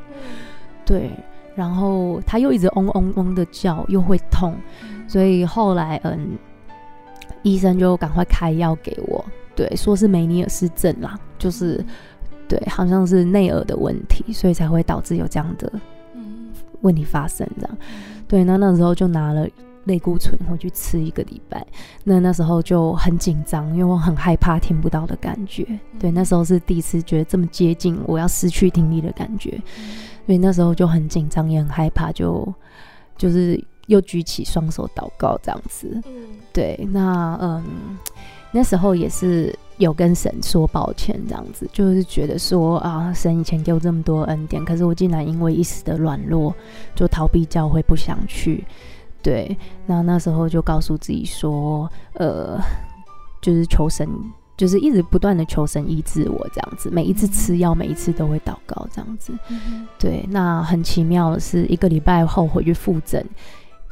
[0.85, 1.11] 对，
[1.55, 4.55] 然后他又一直嗡嗡嗡的叫，又会痛，
[5.07, 6.39] 所以后来嗯，
[7.43, 11.85] 医生就赶快开药给我，对，说是梅尼尔氏症啦，就是
[12.49, 15.71] 对，好像是内耳的问题，所以才会导致有这样的
[16.81, 17.79] 问题发生这样，
[18.27, 19.47] 对，那那时候就拿了。
[19.89, 21.67] 类固醇回去吃一个礼拜，
[22.05, 25.67] 那那时候就很紧张，因为我很害怕听不到的感觉。
[25.99, 29.51] 对，那时候是第一次觉得这么接近我要失去听力的感觉，
[30.27, 32.47] 所以那时候就很紧张，也很害怕，就
[33.17, 36.01] 就是又举起双手祷告这样子。
[36.53, 37.65] 对，那嗯，
[38.53, 46.55] 那时候也是有跟神说抱歉，这样子，就是觉得说啊，神以前给我这么多恩典，可是我竟然因为一时的软弱
[46.95, 48.65] 就逃避教会，不想去。
[49.23, 49.57] 对，
[49.87, 52.59] 那那时候就告诉自己说，呃，
[53.43, 54.09] 就是求神，
[54.57, 59.33] 就是一直不断的求神医治我这样子，每一次吃药，每一次都会祷告这样子。
[59.99, 63.25] 对，那很奇妙的是，一个礼拜后回去复诊。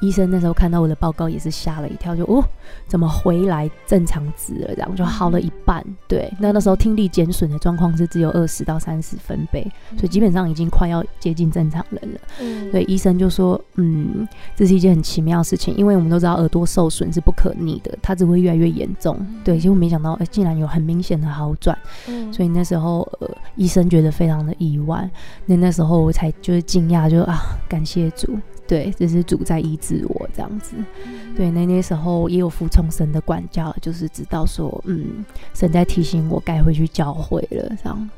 [0.01, 2.45] 医生那时候看到我的报告也是吓了一跳，就哦，
[2.87, 4.75] 怎么回来正常值了？
[4.75, 5.85] 这样就好了一半。
[6.07, 9.63] 对，那那时候听力减损的状况是只有二十到三十分贝，
[9.97, 12.21] 所以基本上已经快要接近正常人了。
[12.41, 19.19] 嗯，所以医生就说，嗯，这是一件很奇妙的事情，因为我们都知道耳朵受损是不可逆的，它只会越来越严重。
[19.43, 21.77] 对，结果没想到，哎，竟然有很明显的好转。
[22.07, 25.09] 嗯，所以那时候呃，医生觉得非常的意外。
[25.47, 28.39] 那那时候我才就是惊讶，就啊，感谢主。
[28.67, 30.77] 对，这是主在医治我这样子。
[31.37, 38.11] 对，那那时候也有服从神的管教，就是知道说，嗯，神在提醒我该回去教会了这样。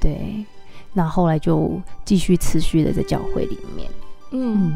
[0.00, 0.44] 对，
[0.92, 3.90] 那后来就继续持续的在教会里面。
[4.32, 4.72] 嗯。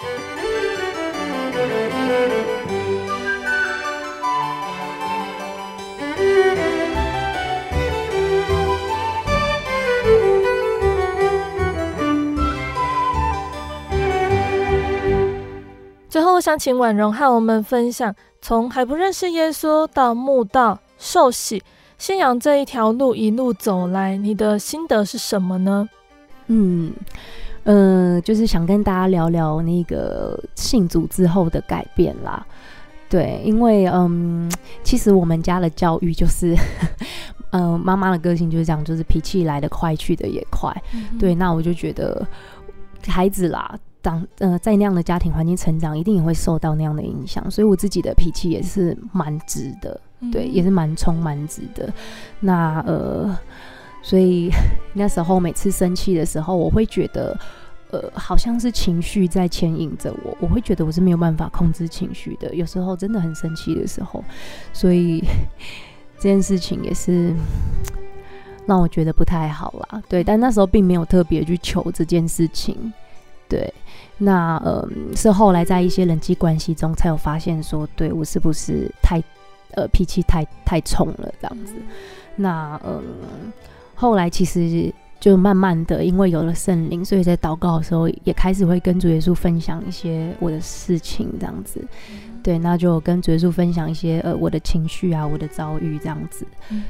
[0.00, 0.27] 嗯
[16.08, 21.62] 最后，我想请婉容和我们分享，从还不认识耶稣到慕道、受洗、
[21.98, 25.86] 信仰这一条路一路走来，你的心得是什么呢？
[26.46, 26.90] 嗯，
[27.64, 32.44] 呃，就是想跟大家聊聊那个信主之后的改变啦。
[33.10, 34.50] 对，因为嗯，
[34.82, 36.54] 其实我们家的教育就是，
[37.50, 40.74] 嗯、 呃，妈妈的个性就是这样，就是脾气来得快，去得也快。
[40.94, 42.26] 嗯、对，那我就觉得
[43.06, 43.78] 孩子啦。
[44.00, 51.92] 当呃在那样的家庭环境成长，一定也会受到那样的影响，所以我自己的脾气也是蛮直的，嗯、对，也是蛮冲蛮直的。
[52.40, 53.36] 那呃，
[54.02, 54.50] 所以
[54.94, 57.36] 那时候每次生气的时候，我会觉得
[57.90, 62.54] 呃好像是情绪在牵引着我，我会觉得我是没有办法控制情绪的。
[62.54, 64.22] 有时候真的很生气的时候，
[64.72, 65.24] 所以
[66.16, 67.34] 这件事情也是
[68.66, 70.00] 让我觉得不太好啦。
[70.08, 72.92] 对，但那时候并没有特别去求这件事情，
[73.48, 73.74] 对。
[74.18, 79.22] 那呃，是后来在一些人际关系中才有发现说，对我是不是太
[79.74, 81.74] 呃脾气太太冲了这样子。
[82.34, 83.02] 那嗯、呃，
[83.94, 91.84] 后来其实就慢慢的，因为有了圣灵，所以在祷告的时候也开始会跟主耶稣分享一些我的事情这样子。
[92.42, 96.46] 对，那就跟主耶稣分享一些呃我的情绪啊，我的遭遇这样子。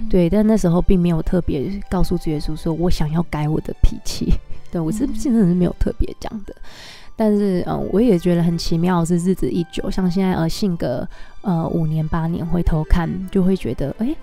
[0.09, 4.33] 对，但那时候并没有特别告诉主耶稣说我想要改我的脾气。
[4.71, 6.55] 对我是真的是没有特别讲的。
[7.21, 11.05] 但是，嗯，我也觉得很奇妙，是日子一久，像现在呃，性格
[11.41, 14.15] 呃五年八年，回头看就会觉得，哎、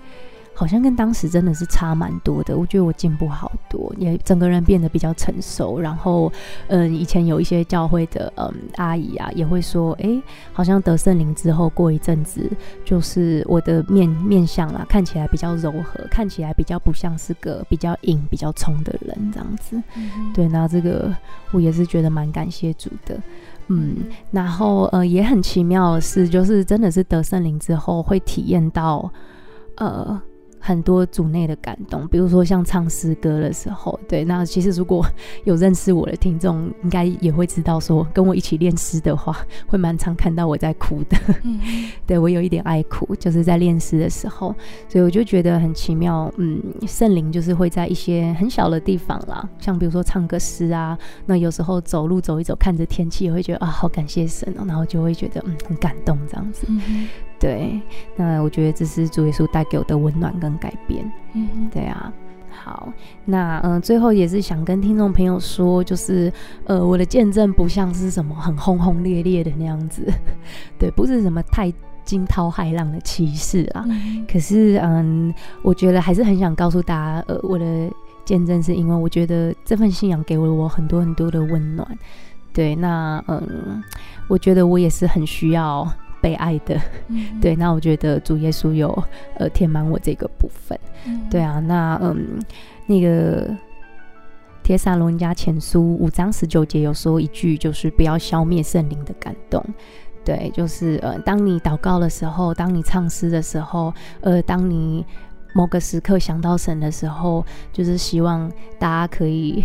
[0.58, 5.78] 好像跟当时真的是差蛮多的，我觉得我进步好多，也整个人变得比较成熟。
[5.78, 6.32] 然后，
[6.68, 10.22] 嗯，以前有一些教会的嗯阿姨啊，也会说，哎、欸，
[10.54, 12.50] 好像得圣灵之后，过一阵子，
[12.86, 19.76] 就是我的面面相啊，看起来比较柔和，看起来比较不像是个比较硬、比较冲的人这样子。
[19.94, 21.14] 嗯、对，那这个
[21.50, 23.20] 我也是觉得蛮感谢主的，
[23.68, 23.96] 嗯。
[24.30, 29.12] 然后，呃，也很奇妙的是，就是真的是得圣灵之后，会体验到，
[29.76, 30.18] 呃。
[30.66, 35.06] 很多组内的感动，比如说像唱诗歌的时候，对，那其实如果
[35.44, 39.36] 有认识我的听众，应该也会知道说，跟我一起练诗的话，
[39.68, 41.16] 会蛮常看到我在哭的。
[41.44, 41.60] 嗯、
[42.04, 44.52] 对，我有一点爱哭，就是在练诗的时候，
[44.88, 46.28] 所以我就觉得很奇妙。
[46.36, 56.66] 嗯，圣灵就是会在一些很小的地方啦，像比如说唱个诗啊，那有时候走路走一走，看着天气，也会觉得啊，好感谢神哦，然后就会觉得嗯，很感动这样子。
[56.68, 57.06] 嗯
[57.38, 57.80] 对，
[58.16, 61.10] 那我觉得这是主耶稣带给我的温暖跟改变。
[61.34, 62.12] 嗯，对啊。
[62.48, 62.88] 好，
[63.26, 66.32] 那嗯、呃，最后也是想跟听众朋友说，就是
[66.64, 70.10] 呃，我的见证不像是什么很轰轰烈烈的那样子，
[70.78, 71.72] 对，不是什么太
[72.04, 73.84] 惊涛骇浪的奇事啊。
[73.86, 75.32] 嗯、可是嗯，
[75.62, 77.88] 我觉得还是很想告诉大家，呃，我的
[78.24, 81.86] 见证，是因为我觉得这份信仰给了我很多很多的温暖。
[82.52, 83.82] 对，那嗯，
[84.28, 85.86] 我觉得我也是很需要
[86.26, 86.76] 被爱的。
[87.06, 88.90] 嗯、对，那我觉得主耶稣有
[89.36, 90.76] 呃填满我这个部分。
[91.04, 92.40] 嗯、对啊，那嗯，
[92.86, 93.48] 那个
[94.64, 99.64] 铁撒罗尼迦前书五章十九节有说一句，就是不要消灭圣灵的感动。
[100.24, 105.06] 对，就是呃，当你祷告的时候，当你唱诗的时候，呃，当你
[105.54, 108.50] 某个时刻想到神的时候，就是希望
[108.80, 109.62] 大家可以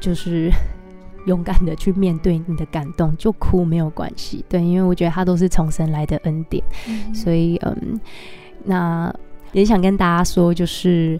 [0.00, 0.50] 就是。
[1.26, 8.00] 勇敢的去面对你的感动，就哭没有关系，对，因为我觉得他都是从神来的恩典，嗯、所以嗯，
[8.64, 9.14] 那
[9.52, 11.18] 也想跟大家说，就是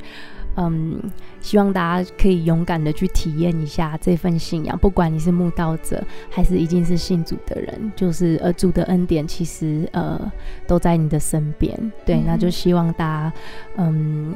[0.57, 1.01] 嗯，
[1.41, 10.21] 希望大家可以勇敢的去体验一下这份信仰，不管你是慕道者还是已经是信主的人，就是呃主的恩典其实呃
[10.67, 13.33] 都在你的身边，对，嗯、那就希望大家
[13.77, 14.35] 嗯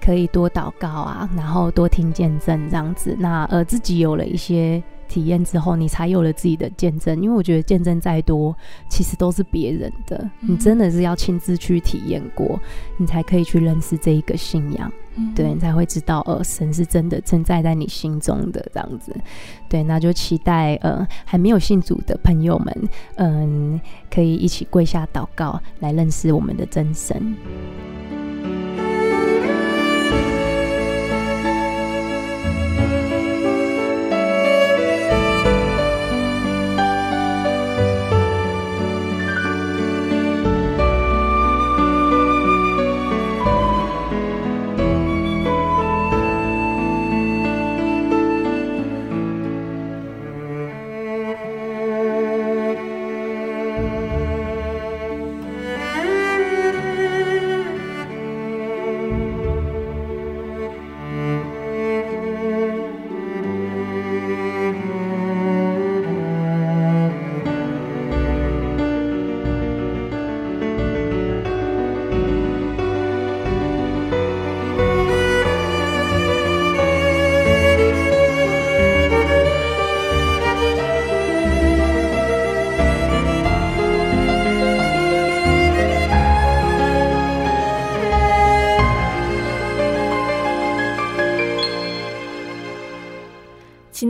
[0.00, 4.82] 可以多祷告啊，然后多听见证这样子，那呃自己有了一些。
[5.08, 7.20] 体验之后，你才有了自己的见证。
[7.22, 8.56] 因为我觉得见证再多，
[8.88, 10.16] 其实都是别人的。
[10.40, 12.58] 嗯、你真的是要亲自去体验过，
[12.96, 14.90] 你才可以去认识这一个信仰。
[15.16, 19.14] 嗯、对，你才会知道，呃，神是真的存在在你心中的这样子。
[19.68, 23.80] 对，那就期待，呃，还没有信主的朋友们，嗯、呃，
[24.10, 27.36] 可以一起跪下祷告，来认识我们的真神。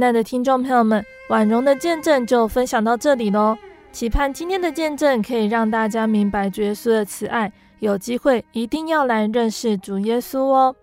[0.04, 3.56] 亲爱的听众朋友们，婉容的见证就分享到这里喽。
[3.90, 10.76] 期盼今天的见证可以让大家明白主耶稣的慈爱，有机会一定要来认识主耶稣哦。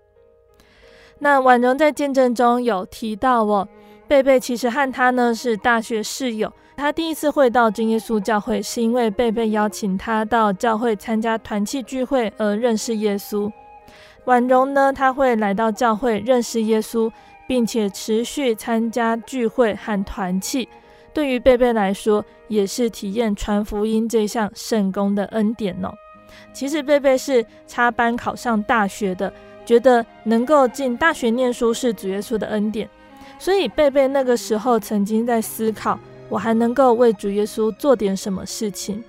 [1.20, 3.68] 那婉容在见证中有提到哦，
[4.08, 13.52] 贝贝其实和他呢是大学室友，他第一次会到真耶稣教会是因为贝贝邀请他到教会参加团契聚会而认识耶稣。
[14.26, 17.12] 婉容呢，他会来到教会认识耶稣。
[17.52, 20.70] 并且持续参加聚会和团契，
[21.14, 25.92] 对于贝贝来说，也是体验传福音这项圣工的恩典哦。
[26.54, 29.34] 其实贝贝是插班考上大学的，
[29.66, 32.90] 觉得能够进大学念书是主耶稣的恩典，
[33.38, 36.00] 所以贝贝那个时候曾经在思考，
[36.30, 39.04] 我还能够为主耶稣做点什么事情。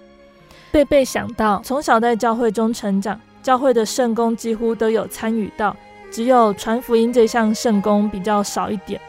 [0.72, 5.76] 贝贝想到，从小在教会中成长，教会的圣工几乎都有参与到。
[6.12, 9.00] 只有传福音这项圣工比较少一点，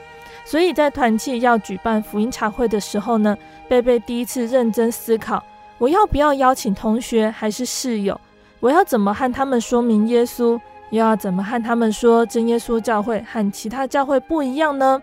[0.46, 3.38] 所以在团契要举办福音茶会的时候呢，
[3.68, 5.44] 贝贝第一次认真思考，
[5.78, 8.20] 我要不要邀请同学还是室友？
[8.62, 10.60] 我要怎么和他们说明耶稣？
[10.92, 15.02] 又要怎么和他们说真耶稣教会和其他教会不一样呢？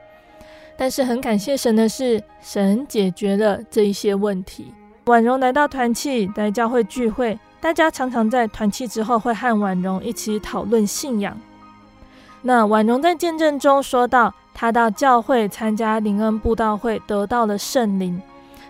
[0.77, 4.73] 但是很感谢神的是，神解决了这一些问题。
[5.07, 11.37] 婉容来到团契，来教会聚会，大家常常在团契之后会和婉容一起讨论信仰。
[12.43, 18.21] 那婉容在见证中说到，她到教会参加灵恩布道会，得到了圣灵。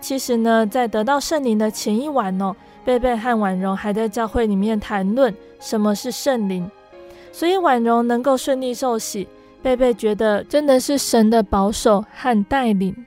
[0.01, 6.69] 其实呢，在得到圣灵的前一晚哦，贝贝和婉容还在教会里面谈论什么是圣灵。
[7.31, 9.27] 所以婉容能够顺利受洗，
[9.61, 13.05] 贝贝觉得真的是神的保守和带领。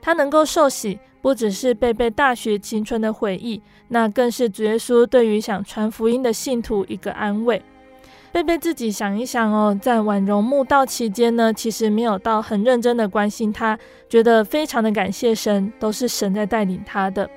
[0.00, 7.62] 她能够受洗，不只是贝贝大学青春的回忆，那更是主耶稣对于想传福音的信徒一个安慰。
[8.34, 13.78] 贝贝自己想一想哦，在婉容墓道期间呢，其实没有到很认真的关心他，
[14.08, 17.30] 觉得非常的感谢神，都是神在带领他的。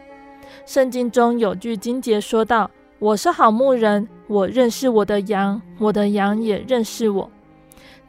[0.65, 7.29] 圣经中有句经节说道：“我是好牧人，我认识我的羊，我的羊也认识我。”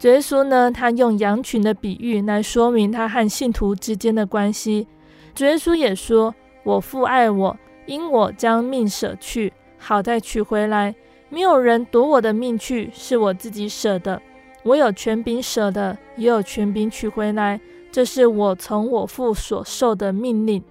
[0.00, 4.88] 主耶稣呢，他用羊群的比喻来说明他和信徒之间的关系。
[5.34, 6.34] 主耶稣也说
[6.64, 10.94] ：“我父爱我，因我将命舍去，好再取回来。”
[11.28, 14.20] 没有人夺我的命去，是我自己舍的。
[14.62, 17.60] 我有权柄舍的，也有权柄取回来，
[17.92, 20.62] 这是我从我父所受的命令。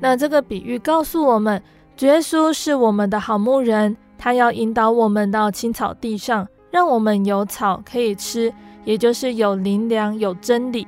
[0.00, 1.62] 那这个比喻告诉我们，
[1.96, 8.52] 主耶稣是我们的好牧人，他要引导我们到青草地上，让我们有草可以吃，
[8.84, 10.86] 也就是有灵粮、有真理。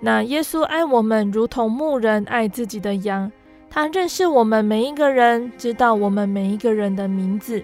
[0.00, 3.30] 那耶稣爱我们，如同牧人爱自己的羊。
[3.68, 7.62] 他认识我们每一个人，知道我们每一个人的名字。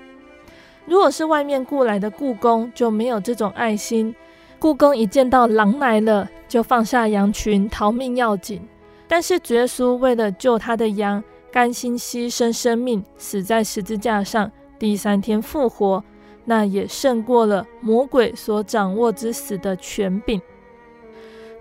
[0.87, 4.14] 如果是外面雇来的雇工，就没有这种爱心。
[4.59, 8.61] 雇工一见到狼来了，就放下羊群，逃命要紧。
[9.09, 16.03] 但是主耶稣为了救他的羊，甘心牺牲生命，死在十字架上，第三天复活，
[16.45, 20.41] 那也胜过了魔鬼所掌握之死的权柄。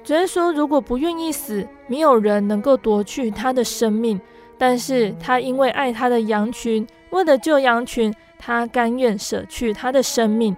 [0.03, 4.19] 主耶稣如果不愿意死，没有人能够夺去他的生命。
[4.57, 8.13] 但是他因为爱他的羊群，为了救羊群，
[8.43, 10.57] 他甘愿舍去他的生命。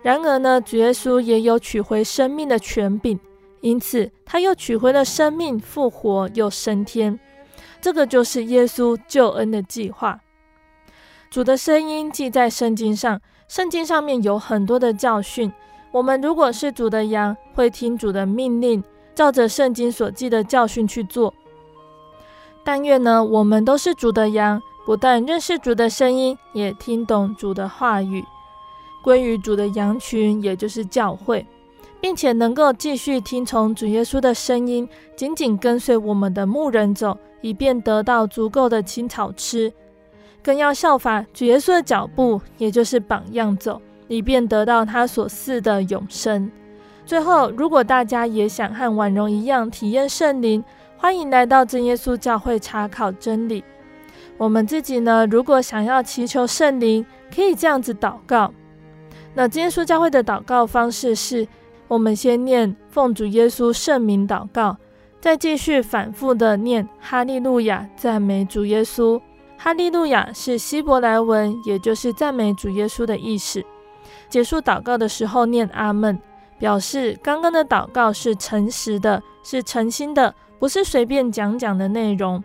[0.00, 3.20] 然而呢，主耶稣也有取回生命的权柄，
[3.60, 7.20] 因此他又取回了生命，复活又升天。
[7.82, 10.20] 这个就是耶稣救恩的计划。
[11.30, 15.52] 主的声音记在圣经上，圣经上面有很多的教训。
[15.92, 18.82] 我们如果是主的羊，会听主的命令，
[19.14, 21.34] 照着圣经所记的教训去做。
[22.64, 28.24] 但愿呢，我们都是主的羊，不但认识主的声音，也听懂主的话语，
[29.02, 31.46] 归于主的羊群，也就是教会，
[32.00, 39.72] 并且能够继续听从主耶稣的声音，紧紧跟随我们的牧人走，以便得到足够的青草吃。
[40.42, 46.50] 更要效法主耶稣的脚步，也就是榜样走，以便得到他所赐的永生。
[47.06, 50.62] 最后，如果大家也想和婉容一样体验圣灵，
[50.96, 53.62] 欢迎来到真耶稣教会查考真理。
[54.38, 57.04] 我们自己呢，如果想要祈求圣灵，
[57.34, 58.52] 可以这样子祷告。
[59.34, 61.46] 那今天说教会的祷告方式是：
[61.88, 64.76] 我们先念奉主耶稣圣名祷告，
[65.20, 69.20] 再继续反复的念哈利路亚，赞美主耶稣。
[69.56, 73.64] 哈利路亚是希伯来文，也就是赞美主耶稣的意思。
[74.28, 76.18] 结束祷告的时候念阿门，
[76.58, 80.34] 表示刚刚的祷告是诚实的，是诚心的。
[80.58, 82.42] 不是随便讲讲的内容。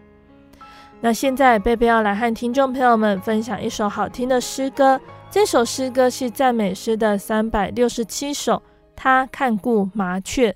[1.00, 8.62] 那现在贝贝要来和听众朋友们分享一首好听的诗歌，这首诗歌是赞美诗的三百六十七首。
[8.96, 10.56] 他看顾麻雀。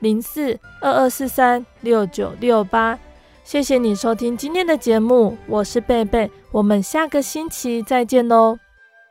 [0.00, 2.98] 零四二二四三六九六八，
[3.44, 8.58] 谢谢你收听今天的节目，我是贝贝，我们下个星期再见喽。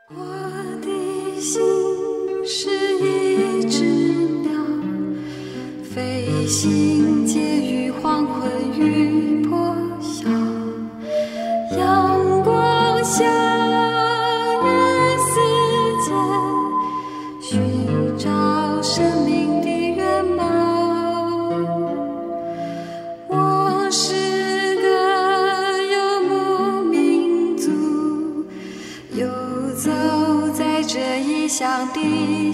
[0.10, 0.24] 我
[0.82, 1.62] 的心
[2.46, 2.70] 是
[3.00, 3.84] 一只
[4.44, 4.52] 鸟，
[5.84, 10.30] 飞行介于黄昏与破晓，
[11.78, 13.57] 阳光下。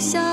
[0.04, 0.33] 下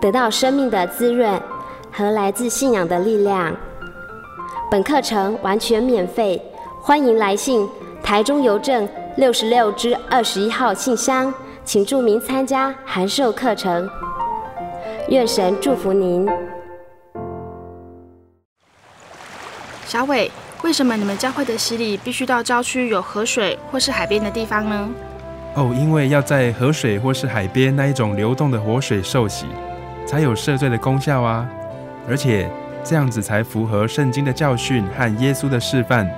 [0.00, 1.40] 得到生命的滋润
[1.90, 3.54] 和来自信仰的力量。
[4.70, 6.40] 本课程完全免费，
[6.80, 7.68] 欢迎来信
[8.02, 11.32] 台中邮政六十六至二十一号信箱，
[11.64, 13.88] 请注明参加函授课程。
[15.08, 16.28] 愿神祝福您。
[19.86, 20.30] 小伟，
[20.62, 24.88] 为什么你们教会的洗礼必须到郊区有河水或是海边的地方呢？
[25.54, 29.46] 哦，因为要在河水或是海边那一种流动的活水受洗。
[30.08, 31.46] 才有赦罪的功效啊！
[32.08, 32.48] 而且
[32.82, 36.10] 这样子才符合圣经的教训和耶稣的示范。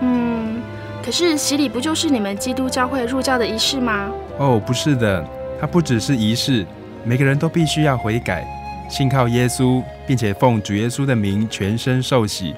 [0.00, 0.60] 嗯，
[1.02, 4.10] 可是洗礼不就是你们基督教会入教的仪式吗？
[4.36, 5.26] 哦，不是的，
[5.58, 6.66] 它不只是仪式，
[7.02, 8.46] 每个人都必须要悔改，
[8.90, 12.54] 信靠耶稣，并且奉主耶稣的名全身受洗，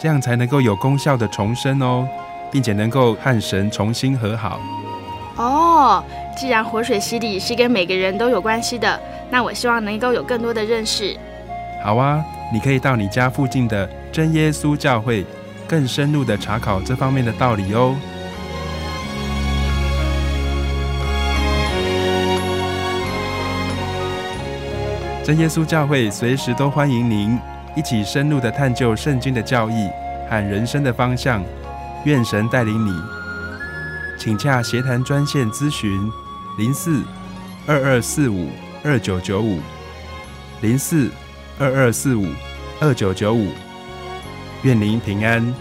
[0.00, 2.06] 这样才能够有功效的重生哦，
[2.52, 4.60] 并且能够和神重新和好。
[5.34, 6.04] 哦，
[6.36, 9.00] 既然活水洗礼是跟每个人都有关系的。
[9.30, 11.16] 那我希望能够有更多的认识。
[11.82, 12.22] 好啊，
[12.52, 15.24] 你可以到你家附近的真耶稣教会，
[15.68, 17.96] 更深入的查考这方面的道理哦。
[25.24, 27.38] 真耶稣教会随时都欢迎您
[27.76, 29.88] 一起深入的探究圣经的教义
[30.28, 31.40] 和人生的方向。
[32.04, 32.92] 愿神带领你，
[34.18, 36.10] 请洽协谈专线咨询
[36.58, 37.02] 零四
[37.66, 38.48] 二二四五。
[38.82, 39.58] 二九九五
[40.62, 41.10] 零四
[41.58, 42.26] 二二四五
[42.80, 43.48] 二九九五，
[44.62, 45.54] 愿您平安。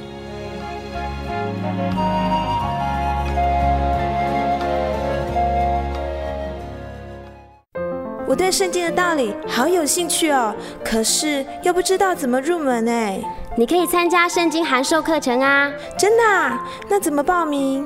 [8.25, 10.55] 我对圣经的道理好有兴趣哦，
[10.85, 13.19] 可是又不知道怎么入门哎。
[13.57, 15.69] 你可以参加圣经函授课程啊！
[15.97, 16.65] 真的啊？
[16.87, 17.85] 那怎么报名？